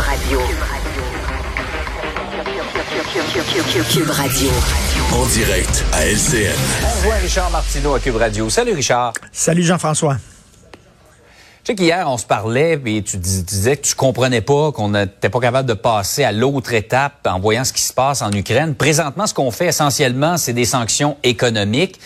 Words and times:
Radio. 0.00 0.40
Cube 3.92 4.10
Radio. 4.10 4.50
En 5.12 5.26
direct 5.26 5.84
à 5.92 6.06
LCN. 6.06 6.54
On 6.84 7.00
voit 7.02 7.14
Richard 7.16 7.50
Martineau 7.50 7.94
à 7.94 8.00
Cube 8.00 8.16
Radio. 8.16 8.48
Salut 8.48 8.72
Richard. 8.72 9.12
Salut 9.32 9.62
Jean-François. 9.62 10.16
Je 11.62 11.66
sais 11.66 11.74
qu'hier, 11.74 12.06
on 12.08 12.16
se 12.16 12.24
parlait 12.24 12.80
et 12.86 13.02
tu 13.02 13.16
dis- 13.18 13.44
tu 13.44 13.54
disais 13.54 13.76
que 13.76 13.82
tu 13.86 13.94
comprenais 13.94 14.40
pas, 14.40 14.72
qu'on 14.72 14.88
n'était 14.90 15.28
pas 15.28 15.40
capable 15.40 15.68
de 15.68 15.74
passer 15.74 16.24
à 16.24 16.32
l'autre 16.32 16.72
étape 16.72 17.26
en 17.28 17.38
voyant 17.38 17.64
ce 17.64 17.72
qui 17.72 17.82
se 17.82 17.92
passe 17.92 18.22
en 18.22 18.32
Ukraine. 18.32 18.74
Présentement, 18.74 19.26
ce 19.26 19.34
qu'on 19.34 19.50
fait 19.50 19.66
essentiellement, 19.66 20.36
c'est 20.38 20.52
des 20.54 20.64
sanctions 20.64 21.16
économiques. 21.22 22.00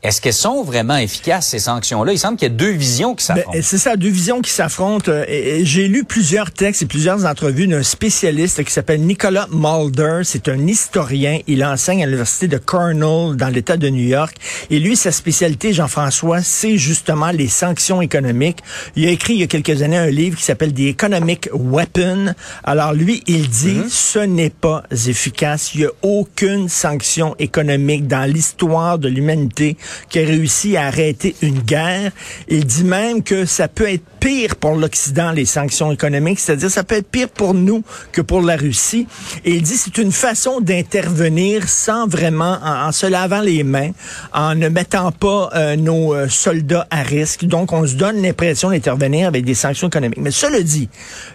Est-ce 0.00 0.20
qu'elles 0.20 0.32
sont 0.32 0.62
vraiment 0.62 0.96
efficaces, 0.96 1.48
ces 1.48 1.58
sanctions-là? 1.58 2.12
Il 2.12 2.20
semble 2.20 2.36
qu'il 2.36 2.46
y 2.46 2.52
a 2.52 2.54
deux 2.54 2.70
visions 2.70 3.16
qui 3.16 3.26
Ben, 3.26 3.34
s'affrontent. 3.36 3.58
c'est 3.62 3.78
ça, 3.78 3.96
deux 3.96 4.08
visions 4.10 4.40
qui 4.40 4.50
s'affrontent. 4.52 5.10
Euh, 5.10 5.24
J'ai 5.64 5.88
lu 5.88 6.04
plusieurs 6.04 6.52
textes 6.52 6.82
et 6.82 6.86
plusieurs 6.86 7.24
entrevues 7.26 7.66
d'un 7.66 7.82
spécialiste 7.82 8.62
qui 8.62 8.72
s'appelle 8.72 9.00
Nicolas 9.00 9.48
Mulder. 9.50 10.20
C'est 10.22 10.48
un 10.48 10.68
historien. 10.68 11.40
Il 11.48 11.64
enseigne 11.64 12.04
à 12.04 12.06
l'université 12.06 12.46
de 12.46 12.58
Cornell 12.58 13.34
dans 13.36 13.48
l'État 13.52 13.76
de 13.76 13.88
New 13.88 14.06
York. 14.06 14.36
Et 14.70 14.78
lui, 14.78 14.94
sa 14.94 15.10
spécialité, 15.10 15.72
Jean-François, 15.72 16.42
c'est 16.42 16.78
justement 16.78 17.32
les 17.32 17.48
sanctions 17.48 18.00
économiques. 18.00 18.58
Il 18.94 19.04
a 19.04 19.10
écrit 19.10 19.34
il 19.34 19.40
y 19.40 19.42
a 19.42 19.48
quelques 19.48 19.82
années 19.82 19.96
un 19.98 20.10
livre 20.10 20.38
qui 20.38 20.44
s'appelle 20.44 20.72
The 20.72 20.80
Economic 20.80 21.48
Weapon. 21.52 22.34
Alors 22.62 22.92
lui, 22.92 23.24
il 23.26 23.48
dit, 23.48 23.80
ce 23.90 24.20
n'est 24.20 24.50
pas 24.50 24.84
efficace. 24.92 25.74
Il 25.74 25.80
n'y 25.80 25.86
a 25.86 25.90
aucune 26.02 26.68
sanction 26.68 27.34
économique 27.40 28.06
dans 28.06 28.30
l'histoire 28.32 29.00
de 29.00 29.08
l'humanité 29.08 29.76
qui 30.08 30.18
a 30.20 30.22
réussi 30.26 30.76
à 30.76 30.86
arrêter 30.86 31.34
une 31.42 31.60
guerre. 31.60 32.12
Il 32.48 32.64
dit 32.64 32.84
même 32.84 33.22
que 33.22 33.44
ça 33.44 33.68
peut 33.68 33.88
être 33.90 34.04
pire 34.20 34.56
pour 34.56 34.74
l'Occident, 34.74 35.30
les 35.30 35.44
sanctions 35.46 35.92
économiques, 35.92 36.40
c'est-à-dire 36.40 36.70
ça 36.70 36.82
peut 36.84 36.96
être 36.96 37.08
pire 37.08 37.28
pour 37.28 37.54
nous 37.54 37.84
que 38.12 38.20
pour 38.20 38.42
la 38.42 38.56
Russie. 38.56 39.06
Et 39.44 39.52
il 39.52 39.62
dit 39.62 39.76
c'est 39.76 39.96
une 39.98 40.10
façon 40.12 40.60
d'intervenir 40.60 41.68
sans 41.68 42.06
vraiment, 42.08 42.58
en, 42.62 42.88
en 42.88 42.92
se 42.92 43.06
lavant 43.06 43.40
les 43.40 43.62
mains, 43.62 43.90
en 44.32 44.54
ne 44.56 44.68
mettant 44.68 45.12
pas 45.12 45.50
euh, 45.54 45.76
nos 45.76 46.14
euh, 46.14 46.28
soldats 46.28 46.86
à 46.90 47.02
risque. 47.02 47.44
Donc 47.44 47.72
on 47.72 47.86
se 47.86 47.94
donne 47.94 48.20
l'impression 48.22 48.70
d'intervenir 48.70 49.28
avec 49.28 49.44
des 49.44 49.54
sanctions 49.54 49.86
économiques. 49.88 50.18
Mais 50.20 50.32
cela 50.32 50.60
dit, 50.62 50.88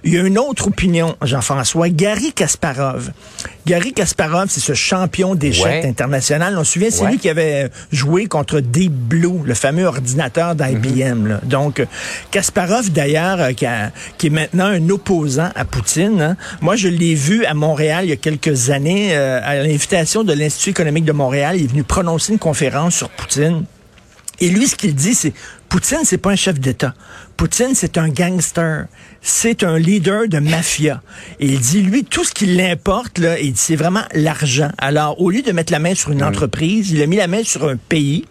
il 0.04 0.14
y 0.14 0.18
a 0.18 0.22
une 0.24 0.38
autre 0.38 0.68
opinion, 0.68 1.16
Jean-François. 1.22 1.88
Gary 1.90 2.34
Kasparov. 2.34 3.12
Gary 3.66 3.94
Kasparov, 3.94 4.48
c'est 4.50 4.60
ce 4.60 4.74
champion 4.74 5.36
d'échecs 5.36 5.64
Ouais. 5.64 5.86
international. 5.88 6.58
On 6.58 6.66
se 6.66 6.74
souvient, 6.74 6.90
c'est 6.92 7.04
Ouais. 7.06 7.12
lui 7.12 7.18
qui 7.18 7.30
avait 7.30 7.70
joué 7.94 8.26
contre 8.26 8.43
Deep 8.52 8.92
Blue, 8.92 9.40
le 9.46 9.54
fameux 9.54 9.86
ordinateur 9.86 10.56
d'IBM. 10.56 11.40
Donc, 11.44 11.86
Kasparov, 12.32 12.92
d'ailleurs, 12.92 13.40
euh, 13.42 13.52
qui 14.18 14.28
est 14.28 14.30
maintenant 14.30 14.66
un 14.66 14.90
opposant 14.90 15.50
à 15.56 15.66
Poutine. 15.66 16.22
hein. 16.22 16.38
Moi, 16.62 16.76
je 16.76 16.88
l'ai 16.88 17.16
vu 17.16 17.46
à 17.46 17.54
Montréal 17.54 18.06
il 18.06 18.10
y 18.10 18.14
a 18.14 18.18
quelques 18.18 18.70
années, 18.70 19.10
euh, 19.16 19.40
à 19.44 19.56
l'invitation 19.56 20.24
de 20.24 20.34
l'Institut 20.34 20.72
économique 20.72 21.06
de 21.06 21.12
Montréal. 21.12 21.56
Il 21.58 21.64
est 21.66 21.68
venu 21.68 21.84
prononcer 21.84 22.34
une 22.34 22.40
conférence 22.40 22.96
sur 22.96 23.10
Poutine. 23.10 23.64
Et 24.40 24.50
lui, 24.50 24.68
ce 24.68 24.76
qu'il 24.76 24.96
dit, 24.96 25.16
c'est 25.16 25.34
Poutine, 25.74 26.02
c'est 26.04 26.20
pas 26.20 26.30
un 26.30 26.36
chef 26.36 26.60
d'État. 26.60 26.94
Poutine, 27.36 27.74
c'est 27.74 27.98
un 27.98 28.08
gangster. 28.08 28.86
C'est 29.24 29.64
un 29.64 29.80
leader 29.80 30.28
de 30.28 30.38
mafia. 30.38 31.02
Et 31.40 31.48
il 31.48 31.60
dit, 31.60 31.82
lui, 31.82 32.04
tout 32.04 32.24
ce 32.24 32.32
qui 32.32 32.46
l'importe, 32.46 33.18
là, 33.18 33.40
il 33.40 33.54
dit, 33.54 33.60
c'est 33.60 33.76
vraiment 33.76 34.04
l'argent. 34.14 34.70
Alors, 34.78 35.20
au 35.20 35.32
lieu 35.32 35.42
de 35.42 35.52
mettre 35.52 35.72
la 35.72 35.80
main 35.80 35.96
sur 35.96 36.12
une 36.12 36.24
entreprise, 36.24 36.92
il 36.92 37.02
a 37.02 37.08
mis 37.08 37.16
la 37.16 37.26
main 37.26 37.44
sur 37.44 37.68
un 37.68 37.78
pays 37.78 38.26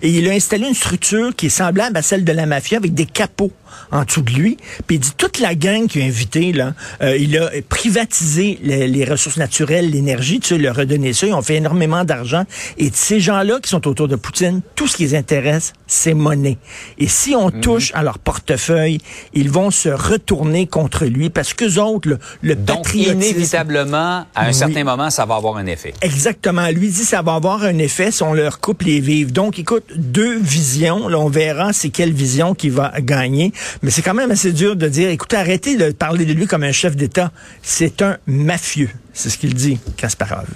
et 0.00 0.08
il 0.08 0.26
a 0.26 0.32
installé 0.32 0.68
une 0.68 0.74
structure 0.74 1.36
qui 1.36 1.46
est 1.46 1.50
semblable 1.50 1.98
à 1.98 2.00
celle 2.00 2.24
de 2.24 2.32
la 2.32 2.46
mafia 2.46 2.78
avec 2.78 2.94
des 2.94 3.04
capots 3.04 3.52
en 3.90 4.04
dessous 4.04 4.22
de 4.22 4.30
lui. 4.30 4.56
Puis 4.86 4.96
il 4.96 5.00
dit, 5.00 5.12
toute 5.18 5.38
la 5.38 5.54
gang 5.54 5.86
qui 5.88 6.00
a 6.00 6.04
invité, 6.04 6.52
là, 6.52 6.72
euh, 7.02 7.16
il 7.18 7.36
a 7.36 7.50
privatisé 7.68 8.58
les, 8.62 8.88
les 8.88 9.04
ressources 9.04 9.36
naturelles, 9.36 9.90
l'énergie, 9.90 10.40
tu 10.40 10.48
sais, 10.48 10.54
il 10.54 10.66
a 10.66 10.72
redonné 10.72 11.12
ça. 11.12 11.26
Ils 11.26 11.34
ont 11.34 11.42
fait 11.42 11.56
énormément 11.56 12.04
d'argent. 12.04 12.44
Et 12.78 12.90
ces 12.94 13.20
gens-là 13.20 13.60
qui 13.60 13.68
sont 13.68 13.86
autour 13.86 14.08
de 14.08 14.16
Poutine, 14.16 14.62
tout 14.76 14.86
ce 14.86 14.96
qui 14.96 15.02
les 15.02 15.14
intéresse, 15.14 15.74
c'est 15.86 16.14
monnaie. 16.14 16.56
Et 16.98 17.08
si 17.08 17.34
on 17.34 17.50
touche 17.50 17.92
à 17.94 18.02
leur 18.02 18.18
portefeuille, 18.18 18.98
ils 19.34 19.50
vont 19.50 19.70
se 19.70 19.88
retourner 19.88 20.66
contre 20.66 21.04
lui 21.04 21.30
parce 21.30 21.54
que 21.54 21.78
autres, 21.78 22.08
le, 22.08 22.18
le 22.42 22.54
Donc, 22.54 22.84
patriotisme... 22.84 23.22
inévitablement, 23.22 24.26
à 24.34 24.44
un 24.44 24.48
Oui. 24.48 24.54
certain 24.54 24.84
moment, 24.84 25.10
ça 25.10 25.24
va 25.24 25.36
avoir 25.36 25.56
un 25.56 25.66
effet. 25.66 25.92
Exactement. 26.00 26.68
Lui 26.68 26.88
dit 26.88 27.04
ça 27.04 27.22
va 27.22 27.34
avoir 27.34 27.62
un 27.64 27.78
effet 27.78 28.10
si 28.10 28.22
on 28.22 28.32
leur 28.34 28.60
coupe 28.60 28.82
les 28.82 29.00
vives. 29.00 29.32
Donc, 29.32 29.58
écoute, 29.58 29.84
deux 29.96 30.38
visions. 30.38 31.08
Là, 31.08 31.18
on 31.18 31.28
verra 31.28 31.72
c'est 31.72 31.90
quelle 31.90 32.12
vision 32.12 32.54
qui 32.54 32.68
va 32.70 32.92
gagner. 33.00 33.52
Mais 33.82 33.90
c'est 33.90 34.02
quand 34.02 34.14
même 34.14 34.30
assez 34.30 34.52
dur 34.52 34.76
de 34.76 34.88
dire, 34.88 35.10
écoutez, 35.10 35.36
arrêtez 35.36 35.76
de 35.76 35.90
parler 35.92 36.24
de 36.24 36.32
lui 36.32 36.46
comme 36.46 36.62
un 36.62 36.72
chef 36.72 36.96
d'État. 36.96 37.30
C'est 37.62 38.02
un 38.02 38.18
mafieux. 38.26 38.90
C'est 39.12 39.30
ce 39.30 39.38
qu'il 39.38 39.54
dit, 39.54 39.78
Kasparov. 39.96 40.46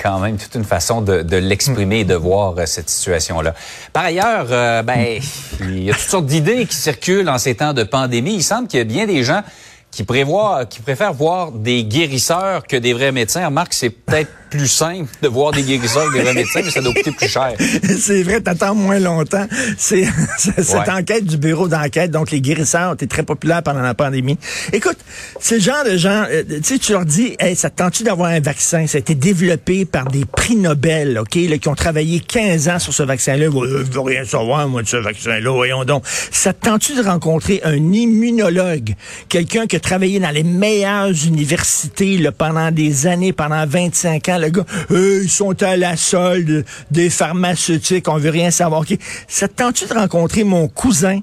Quand 0.00 0.18
même 0.18 0.36
toute 0.36 0.54
une 0.54 0.64
façon 0.64 1.02
de, 1.02 1.22
de 1.22 1.36
l'exprimer 1.36 2.00
et 2.00 2.04
de 2.04 2.14
voir 2.14 2.54
euh, 2.56 2.66
cette 2.66 2.88
situation-là. 2.88 3.54
Par 3.92 4.04
ailleurs, 4.04 4.46
euh, 4.50 4.82
ben, 4.82 5.20
il 5.60 5.84
y 5.84 5.90
a 5.90 5.94
toutes 5.94 6.02
sortes 6.02 6.26
d'idées 6.26 6.66
qui 6.66 6.76
circulent 6.76 7.28
en 7.28 7.38
ces 7.38 7.54
temps 7.54 7.72
de 7.72 7.82
pandémie. 7.82 8.34
Il 8.34 8.42
semble 8.42 8.68
qu'il 8.68 8.78
y 8.78 8.82
a 8.82 8.84
bien 8.84 9.06
des 9.06 9.22
gens 9.24 9.42
qui 9.90 10.04
prévoient, 10.04 10.66
qui 10.66 10.80
préfèrent 10.80 11.12
voir 11.12 11.52
des 11.52 11.84
guérisseurs 11.84 12.66
que 12.66 12.76
des 12.76 12.92
vrais 12.92 13.12
médecins. 13.12 13.44
Remarque, 13.44 13.74
c'est 13.74 13.90
peut-être 13.90 14.30
plus 14.50 14.68
simple 14.68 15.08
de 15.22 15.28
voir 15.28 15.52
des 15.52 15.62
guérisseurs 15.62 16.10
des 16.12 16.22
médecins, 16.34 16.60
mais 16.64 16.70
ça 16.70 16.80
doit 16.80 16.92
coûter 16.92 17.12
plus 17.12 17.28
cher. 17.28 17.52
c'est 17.98 18.22
vrai, 18.22 18.40
t'attends 18.40 18.74
moins 18.74 18.98
longtemps. 18.98 19.46
C'est 19.78 20.04
cette 20.38 20.68
Ouais. 20.70 20.90
enquête 20.90 21.24
du 21.24 21.36
bureau 21.36 21.68
d'enquête. 21.68 22.10
Donc, 22.10 22.30
les 22.30 22.40
guérisseurs 22.40 22.90
ont 22.90 22.94
été 22.94 23.06
très 23.06 23.22
populaires 23.22 23.62
pendant 23.62 23.80
la 23.80 23.94
pandémie. 23.94 24.38
Écoute, 24.72 24.96
c'est 25.40 25.56
le 25.56 25.60
genre 25.60 25.84
de 25.84 25.96
gens, 25.96 26.24
euh, 26.30 26.42
tu 26.48 26.62
sais, 26.62 26.78
tu 26.78 26.92
leur 26.92 27.04
dis, 27.04 27.34
hey, 27.38 27.54
ça 27.56 27.70
te 27.70 27.76
tente 27.76 28.02
d'avoir 28.02 28.30
un 28.30 28.40
vaccin? 28.40 28.86
Ça 28.86 28.96
a 28.96 29.00
été 29.00 29.14
développé 29.14 29.84
par 29.84 30.06
des 30.10 30.24
prix 30.24 30.56
Nobel, 30.56 31.18
OK, 31.18 31.34
là, 31.48 31.58
qui 31.58 31.68
ont 31.68 31.74
travaillé 31.74 32.20
15 32.20 32.68
ans 32.68 32.78
sur 32.78 32.92
ce 32.92 33.02
vaccin-là. 33.02 33.46
Euh, 33.46 33.84
Je 33.86 33.92
veux 33.92 34.00
rien 34.00 34.24
savoir, 34.24 34.68
moi, 34.68 34.82
de 34.82 34.88
ce 34.88 34.96
vaccin-là. 34.96 35.50
Voyons 35.50 35.84
donc. 35.84 36.04
Ça 36.30 36.52
te 36.52 36.64
tente 36.66 36.90
de 36.96 37.02
rencontrer 37.02 37.60
un 37.64 37.76
immunologue? 37.92 38.94
Quelqu'un 39.28 39.66
qui 39.66 39.76
a 39.76 39.80
travaillé 39.80 40.18
dans 40.20 40.30
les 40.30 40.42
meilleures 40.44 41.10
universités, 41.26 42.16
là, 42.18 42.32
pendant 42.32 42.70
des 42.70 43.06
années, 43.06 43.32
pendant 43.32 43.66
25 43.66 44.28
ans. 44.28 44.38
Le 44.40 44.48
gars, 44.48 44.64
Euh, 44.90 45.20
ils 45.22 45.30
sont 45.30 45.62
à 45.62 45.76
la 45.76 45.96
solde 45.96 46.64
des 46.90 47.10
pharmaceutiques, 47.10 48.08
on 48.08 48.16
veut 48.16 48.30
rien 48.30 48.50
savoir. 48.50 48.84
Ça 49.28 49.48
te 49.48 49.54
tente 49.54 49.88
de 49.88 49.94
rencontrer 49.94 50.44
mon 50.44 50.68
cousin 50.68 51.20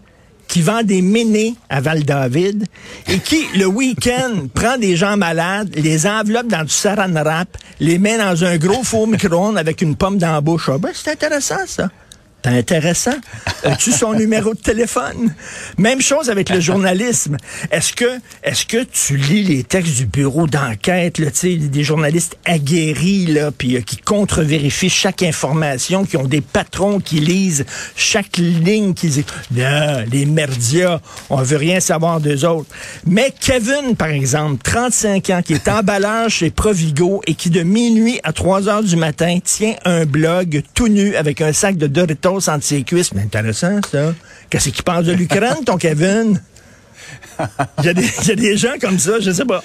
qui 0.48 0.62
vend 0.62 0.82
des 0.82 1.02
ménés 1.02 1.56
à 1.70 1.82
Val-David 1.82 2.66
et 3.08 3.20
qui, 3.20 3.46
le 3.56 3.66
week-end, 3.66 4.48
prend 4.54 4.78
des 4.78 4.96
gens 4.96 5.18
malades, 5.18 5.70
les 5.76 6.08
enveloppe 6.08 6.48
dans 6.48 6.64
du 6.64 6.70
saran 6.70 7.12
wrap, 7.12 7.50
les 7.80 7.98
met 8.00 8.18
dans 8.18 8.44
un 8.44 8.58
gros 8.58 8.84
four 8.84 9.08
micro-ondes 9.08 9.58
avec 9.58 9.82
une 9.82 9.96
pomme 9.96 10.18
dans. 10.18 10.38
Ah 10.38 10.42
ben, 10.80 10.92
c'est 10.94 11.12
intéressant, 11.12 11.66
ça. 11.66 11.90
Intéressant. 12.48 13.16
As-tu 13.64 13.92
son 13.92 14.14
numéro 14.14 14.54
de 14.54 14.60
téléphone? 14.60 15.34
Même 15.78 16.02
chose 16.02 16.30
avec 16.30 16.50
le 16.50 16.62
journalisme. 16.62 17.36
Est-ce 17.72 17.92
que, 17.92 18.20
est-ce 18.42 18.66
que 18.66 18.84
tu 18.84 19.18
lis 19.18 19.44
les 19.44 19.64
textes 19.64 19.98
du 19.98 20.06
bureau 20.06 20.48
d'enquête, 20.48 21.20
des 21.20 21.84
journalistes 21.84 22.38
aguerris, 22.46 23.26
là, 23.26 23.52
puis 23.52 23.76
euh, 23.76 23.82
qui 23.82 23.98
contre-vérifient 23.98 24.90
chaque 24.90 25.24
information, 25.24 26.06
qui 26.06 26.16
ont 26.16 26.28
des 26.28 26.40
patrons 26.40 27.00
qui 27.00 27.20
lisent 27.20 27.66
chaque 27.96 28.38
ligne, 28.38 28.94
qui 28.94 29.08
disent, 29.08 29.26
non, 29.52 30.06
les 30.10 30.26
merdias, 30.26 31.02
on 31.30 31.42
veut 31.42 31.58
rien 31.58 31.82
savoir 31.82 32.22
d'eux 32.22 32.46
autres. 32.46 32.70
Mais 33.06 33.34
Kevin, 33.38 33.96
par 33.98 34.10
exemple, 34.10 34.62
35 34.64 35.30
ans, 35.32 35.42
qui 35.44 35.54
est 35.54 35.68
emballeur 35.68 36.30
chez 36.30 36.50
Provigo 36.50 37.22
et 37.28 37.34
qui 37.34 37.50
de 37.50 37.64
minuit 37.64 38.22
à 38.24 38.32
3 38.32 38.70
heures 38.70 38.84
du 38.84 38.96
matin 38.96 39.40
tient 39.44 39.76
un 39.84 40.06
blog 40.06 40.64
tout 40.74 40.88
nu 40.88 41.16
avec 41.16 41.42
un 41.42 41.52
sac 41.52 41.76
de 41.76 41.88
Doritos 41.88 42.37
entre 42.48 42.64
ses 42.64 42.84
cuisses. 42.84 43.14
Mais 43.14 43.24
intéressant, 43.24 43.80
ça. 43.92 44.14
Qu'est-ce 44.50 44.70
qu'il 44.70 44.84
pense 44.84 45.04
de 45.06 45.14
l'Ukraine, 45.14 45.64
ton 45.66 45.78
Kevin? 45.78 46.42
Il 47.80 47.86
y, 47.86 47.90
a 47.90 47.94
des, 47.94 48.10
il 48.24 48.28
y 48.28 48.32
a 48.32 48.36
des 48.36 48.58
gens 48.58 48.74
comme 48.82 48.98
ça, 48.98 49.20
je 49.20 49.30
sais 49.32 49.46
pas. 49.46 49.64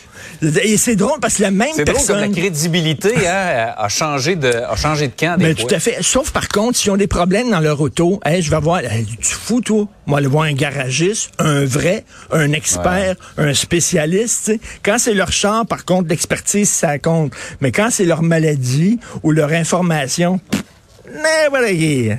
Et 0.62 0.76
c'est 0.76 0.94
drôle 0.94 1.18
parce 1.20 1.36
que 1.36 1.42
la 1.42 1.50
même 1.50 1.68
C'est 1.74 1.84
drôle 1.84 1.96
comme 1.96 2.06
personne... 2.06 2.20
la 2.20 2.28
crédibilité 2.28 3.26
hein, 3.26 3.72
a 3.76 3.88
changé 3.88 4.36
de 4.36 4.48
a 4.48 4.76
changé 4.76 5.08
de 5.08 5.12
camp 5.18 5.38
des 5.38 5.44
Mais 5.46 5.54
fois. 5.54 5.68
tout 5.68 5.74
à 5.74 5.78
fait. 5.80 5.96
Sauf 6.02 6.30
par 6.30 6.48
contre, 6.48 6.76
s'ils 6.78 6.90
ont 6.92 6.96
des 6.98 7.06
problèmes 7.06 7.50
dans 7.50 7.60
leur 7.60 7.80
auto, 7.80 8.20
hey, 8.24 8.42
je 8.42 8.50
vais 8.50 8.60
voir, 8.60 8.80
hey, 8.80 9.06
tu 9.06 9.34
fous 9.34 9.60
toi, 9.62 9.88
moi 10.06 10.18
aller 10.18 10.28
voir 10.28 10.44
un 10.44 10.52
garagiste, 10.52 11.30
un 11.38 11.64
vrai, 11.64 12.04
un 12.30 12.52
expert, 12.52 13.16
un 13.38 13.54
spécialiste. 13.54 14.52
Quand 14.84 14.98
c'est 14.98 15.14
leur 15.14 15.32
char, 15.32 15.66
par 15.66 15.84
contre, 15.84 16.10
l'expertise 16.10 16.68
ça 16.70 16.98
compte. 16.98 17.32
Mais 17.60 17.72
quand 17.72 17.88
c'est 17.90 18.04
leur 18.04 18.22
maladie 18.22 19.00
ou 19.22 19.30
leur 19.32 19.50
information, 19.52 20.38
mais 21.10 21.48
voilà, 21.48 21.70
il 21.70 22.06
y 22.06 22.10
a- 22.10 22.18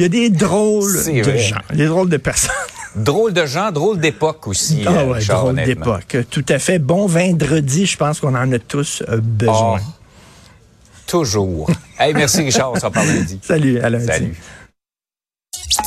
il 0.00 0.04
y 0.04 0.06
a 0.06 0.08
des 0.08 0.30
drôles 0.30 0.92
de 0.94 1.22
vrai. 1.22 1.38
gens, 1.38 1.56
des 1.74 1.84
drôles 1.84 2.08
de 2.08 2.16
personnes. 2.16 2.54
Drôle 2.96 3.34
de 3.34 3.44
gens, 3.44 3.70
drôle 3.70 4.00
d'époque 4.00 4.48
aussi. 4.48 4.82
Ah 4.86 5.04
ouais, 5.04 5.12
Richard, 5.12 5.42
drôle 5.42 5.62
d'époque. 5.62 6.16
Tout 6.30 6.44
à 6.48 6.58
fait. 6.58 6.78
Bon 6.78 7.06
vendredi, 7.06 7.84
je 7.84 7.98
pense 7.98 8.18
qu'on 8.18 8.34
en 8.34 8.50
a 8.50 8.58
tous 8.58 9.02
euh, 9.10 9.18
besoin. 9.20 9.78
Ah, 9.78 9.92
toujours. 11.06 11.70
hey, 11.98 12.14
merci 12.14 12.42
Richard, 12.42 12.72
on 12.72 12.76
s'en 12.80 12.90
parle 12.90 13.08
lundi. 13.08 13.38
Salut, 13.42 13.78
à 13.80 13.90
lundi. 13.90 14.06
Salut. 14.06 14.34